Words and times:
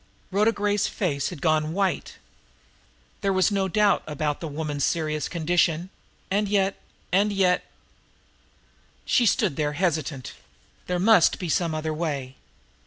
Rhoda 0.31 0.51
Gray's 0.51 0.87
face 0.87 1.29
had 1.29 1.43
gone 1.43 1.61
a 1.61 1.65
little 1.67 1.75
white. 1.75 2.17
There 3.21 3.31
was 3.31 3.51
no 3.51 3.67
doubt 3.67 4.01
about 4.07 4.39
the 4.39 4.47
woman's 4.47 4.83
serious 4.83 5.29
condition, 5.29 5.91
and 6.31 6.47
yet 6.47 6.81
and 7.11 7.31
yet 7.31 7.65
She 9.05 9.27
stood 9.27 9.57
there 9.57 9.73
hesitant. 9.73 10.33
There 10.87 10.97
must 10.97 11.37
be 11.37 11.49
some 11.49 11.75
other 11.75 11.93
way! 11.93 12.35